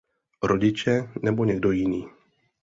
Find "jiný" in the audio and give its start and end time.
1.71-2.05